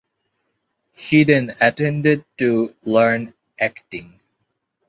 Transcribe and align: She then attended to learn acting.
She 0.95 1.25
then 1.25 1.55
attended 1.61 2.25
to 2.39 2.73
learn 2.81 3.35
acting. 3.59 4.19